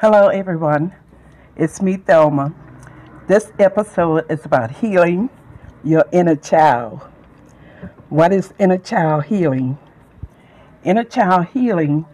[0.00, 0.92] Hello, everyone.
[1.54, 2.52] It's me, Thelma.
[3.28, 5.30] This episode is about healing
[5.84, 7.02] your inner child.
[8.08, 9.78] What is inner child healing?
[10.82, 12.06] Inner child healing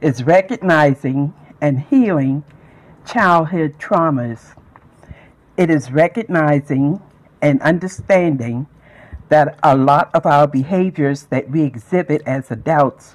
[0.00, 2.42] is recognizing and healing
[3.06, 4.56] childhood traumas.
[5.58, 7.02] It is recognizing
[7.42, 8.66] and understanding
[9.28, 13.14] that a lot of our behaviors that we exhibit as adults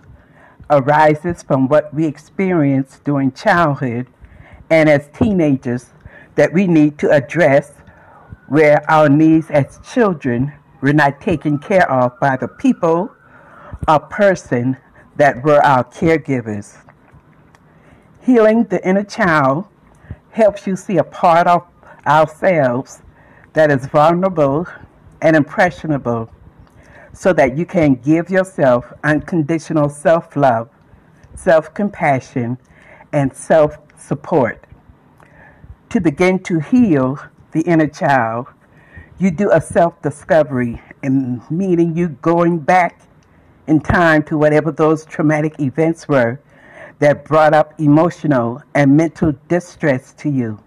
[0.71, 4.07] arises from what we experienced during childhood
[4.69, 5.87] and as teenagers
[6.35, 7.73] that we need to address
[8.47, 13.13] where our needs as children were not taken care of by the people
[13.87, 14.77] or person
[15.17, 16.77] that were our caregivers.
[18.21, 19.67] Healing the inner child
[20.31, 21.65] helps you see a part of
[22.07, 23.01] ourselves
[23.53, 24.67] that is vulnerable
[25.21, 26.29] and impressionable
[27.13, 30.69] so that you can give yourself unconditional self love,
[31.35, 32.57] self compassion,
[33.11, 34.63] and self support.
[35.89, 37.19] To begin to heal
[37.51, 38.47] the inner child,
[39.17, 43.01] you do a self discovery, meaning you going back
[43.67, 46.39] in time to whatever those traumatic events were
[46.99, 50.59] that brought up emotional and mental distress to you.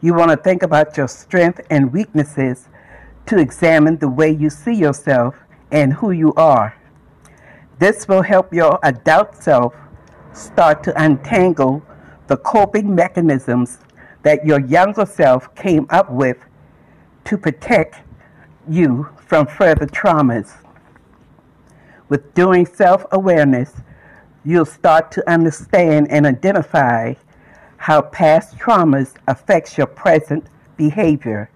[0.00, 2.68] You want to think about your strengths and weaknesses
[3.26, 5.36] to examine the way you see yourself
[5.72, 6.76] and who you are.
[7.78, 9.74] This will help your adult self
[10.32, 11.82] start to untangle
[12.28, 13.78] the coping mechanisms
[14.22, 16.36] that your younger self came up with
[17.24, 17.96] to protect
[18.68, 20.52] you from further traumas.
[22.08, 23.72] With doing self awareness,
[24.44, 27.14] you'll start to understand and identify
[27.78, 31.50] how past traumas affects your present behavior.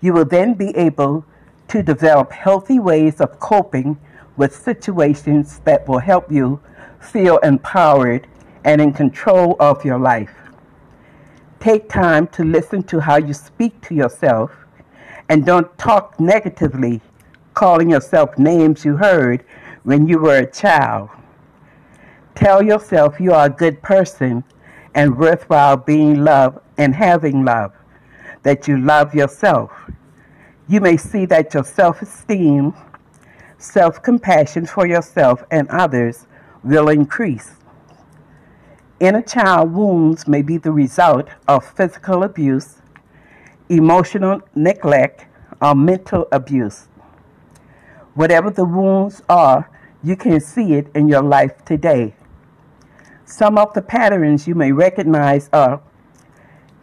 [0.00, 1.26] You will then be able
[1.70, 3.96] to develop healthy ways of coping
[4.36, 6.60] with situations that will help you
[6.98, 8.26] feel empowered
[8.64, 10.34] and in control of your life.
[11.60, 14.50] Take time to listen to how you speak to yourself
[15.28, 17.00] and don't talk negatively,
[17.54, 19.44] calling yourself names you heard
[19.84, 21.08] when you were a child.
[22.34, 24.42] Tell yourself you are a good person
[24.96, 27.72] and worthwhile being loved and having love,
[28.42, 29.70] that you love yourself.
[30.70, 32.74] You may see that your self esteem,
[33.58, 36.28] self compassion for yourself and others
[36.62, 37.56] will increase.
[39.00, 42.76] Inner child wounds may be the result of physical abuse,
[43.68, 45.26] emotional neglect,
[45.60, 46.86] or mental abuse.
[48.14, 49.68] Whatever the wounds are,
[50.04, 52.14] you can see it in your life today.
[53.24, 55.82] Some of the patterns you may recognize are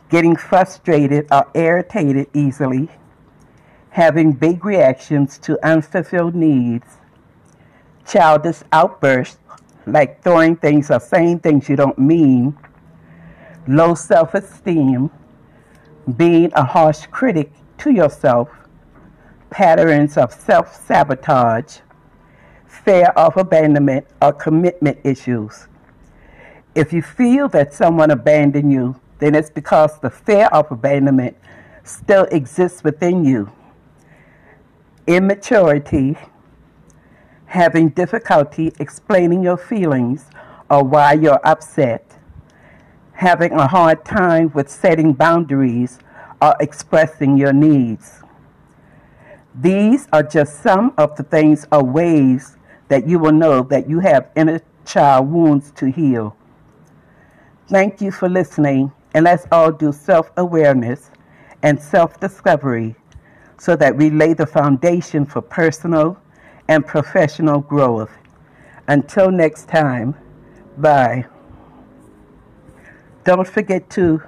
[0.10, 2.90] getting frustrated or irritated easily,
[3.98, 6.86] having big reactions to unfulfilled needs,
[8.06, 9.40] childish outbursts
[9.88, 12.56] like throwing things or saying things you don't mean,
[13.68, 15.10] low self esteem,
[16.16, 18.50] being a harsh critic to yourself,
[19.50, 21.80] patterns of self sabotage,
[22.68, 25.68] fear of abandonment, or commitment issues.
[26.76, 31.36] If you feel that someone abandoned you, then it's because the fear of abandonment
[31.84, 33.52] still exists within you.
[35.08, 36.18] Immaturity,
[37.46, 40.26] having difficulty explaining your feelings
[40.70, 42.20] or why you're upset,
[43.14, 46.00] having a hard time with setting boundaries
[46.42, 48.22] or expressing your needs.
[49.56, 52.58] These are just some of the things or ways
[52.90, 56.36] that you will know that you have inner child wounds to heal.
[57.70, 61.12] Thank you for listening, and let's all do self awareness
[61.64, 62.98] and self discovery
[63.58, 66.20] so that we lay the foundation for personal
[66.68, 68.12] and professional growth.
[68.88, 70.16] Until next time,
[70.78, 71.26] bye.
[73.24, 74.22] Don't forget to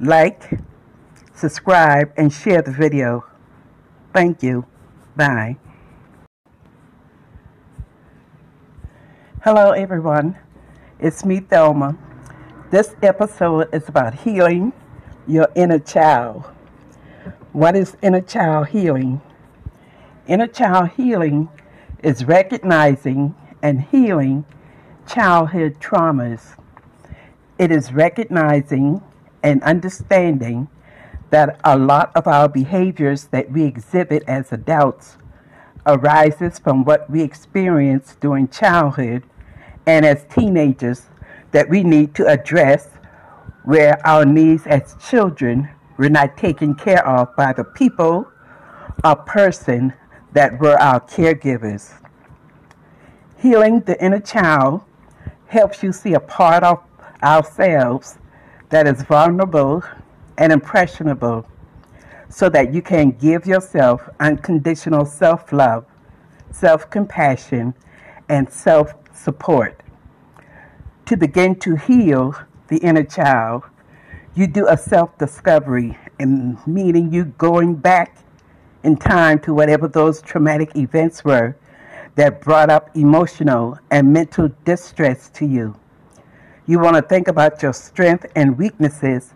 [0.00, 0.50] like,
[1.34, 3.24] subscribe, and share the video.
[4.12, 4.66] Thank you.
[5.16, 5.56] Bye.
[9.44, 10.36] Hello, everyone.
[10.98, 11.96] It's me, Thelma.
[12.70, 14.72] This episode is about healing
[15.26, 16.44] your inner child.
[17.52, 19.20] What is inner child healing?
[20.26, 21.50] Inner child healing
[22.02, 24.46] is recognizing and healing
[25.06, 26.56] childhood traumas.
[27.58, 29.02] It is recognizing
[29.42, 30.68] and understanding
[31.28, 35.18] that a lot of our behaviors that we exhibit as adults
[35.84, 39.24] arises from what we experienced during childhood
[39.84, 41.10] and as teenagers
[41.50, 42.88] that we need to address
[43.64, 48.26] where our needs as children were not taken care of by the people
[49.04, 49.92] or person
[50.32, 51.94] that were our caregivers.
[53.38, 54.82] Healing the inner child
[55.46, 56.82] helps you see a part of
[57.22, 58.18] ourselves
[58.70, 59.82] that is vulnerable
[60.38, 61.46] and impressionable
[62.28, 65.84] so that you can give yourself unconditional self love,
[66.50, 67.74] self compassion,
[68.28, 69.82] and self support.
[71.06, 72.34] To begin to heal
[72.68, 73.64] the inner child,
[74.34, 78.16] you do a self discovery, and meaning you going back
[78.82, 81.56] in time to whatever those traumatic events were
[82.14, 85.74] that brought up emotional and mental distress to you.
[86.66, 89.34] You want to think about your strengths and weaknesses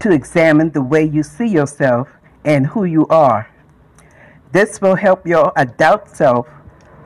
[0.00, 2.08] to examine the way you see yourself
[2.44, 3.48] and who you are.
[4.52, 6.48] This will help your adult self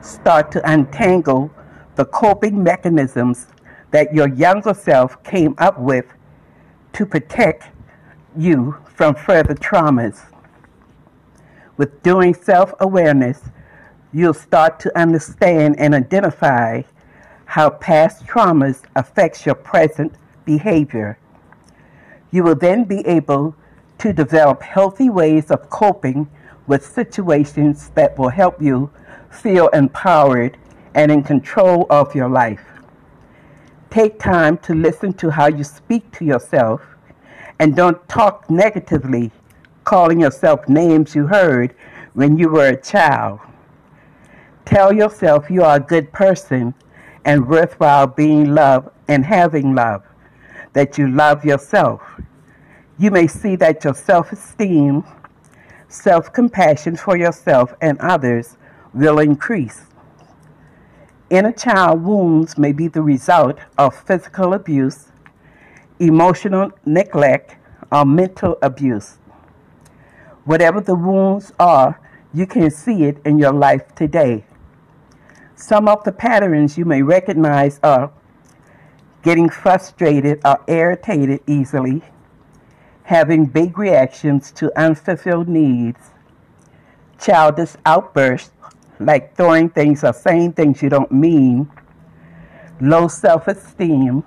[0.01, 1.51] start to untangle
[1.95, 3.47] the coping mechanisms
[3.91, 6.05] that your younger self came up with
[6.95, 7.67] to protect
[8.37, 10.21] you from further traumas.
[11.77, 13.41] With doing self awareness,
[14.13, 16.83] you'll start to understand and identify
[17.45, 20.15] how past traumas affects your present
[20.45, 21.19] behavior.
[22.31, 23.55] You will then be able
[23.97, 26.29] to develop healthy ways of coping
[26.65, 28.89] with situations that will help you
[29.29, 30.57] feel empowered
[30.93, 32.74] and in control of your life.
[33.89, 36.81] Take time to listen to how you speak to yourself
[37.59, 39.31] and don't talk negatively,
[39.83, 41.73] calling yourself names you heard
[42.13, 43.39] when you were a child.
[44.65, 46.73] Tell yourself you are a good person
[47.23, 50.03] and worthwhile being loved and having love,
[50.73, 52.01] that you love yourself.
[52.97, 55.03] You may see that your self esteem,
[55.87, 58.57] self compassion for yourself and others
[58.93, 59.81] will increase.
[61.29, 65.07] Inner child wounds may be the result of physical abuse,
[65.99, 67.55] emotional neglect,
[67.91, 69.17] or mental abuse.
[70.43, 71.99] Whatever the wounds are,
[72.31, 74.45] you can see it in your life today.
[75.55, 78.11] Some of the patterns you may recognize are
[79.23, 82.03] getting frustrated or irritated easily,
[83.03, 86.11] having big reactions to unfulfilled needs,
[87.17, 88.51] childish outbursts
[88.99, 91.69] like throwing things or saying things you don't mean,
[92.81, 94.23] low self esteem,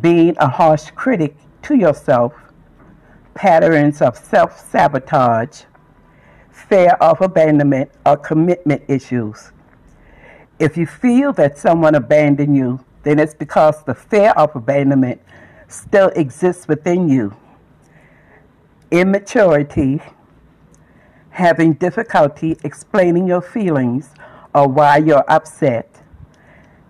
[0.00, 2.32] being a harsh critic to yourself,
[3.34, 5.62] patterns of self sabotage,
[6.50, 9.52] fear of abandonment or commitment issues.
[10.58, 15.20] If you feel that someone abandoned you, then it's because the fear of abandonment
[15.68, 17.34] still exists within you.
[18.90, 20.00] Immaturity,
[21.36, 24.08] having difficulty explaining your feelings
[24.54, 26.00] or why you're upset,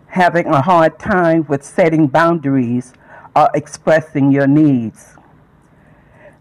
[0.06, 2.94] having a hard time with setting boundaries
[3.34, 5.16] or expressing your needs.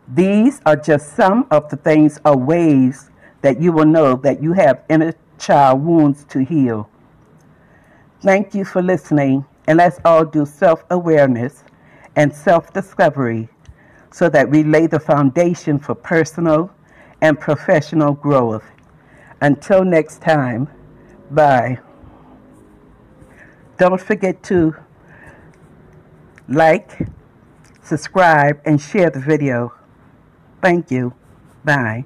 [0.07, 3.09] These are just some of the things or ways
[3.41, 6.87] that you will know that you have inner child wounds to heal.
[8.21, 11.63] Thank you for listening, and let's all do self awareness
[12.15, 13.49] and self discovery
[14.11, 16.69] so that we lay the foundation for personal
[17.21, 18.63] and professional growth.
[19.41, 20.69] Until next time,
[21.29, 21.79] bye.
[23.77, 24.75] Don't forget to
[26.47, 27.07] like,
[27.83, 29.73] subscribe, and share the video.
[30.61, 31.13] Thank you.
[31.63, 32.05] Bye.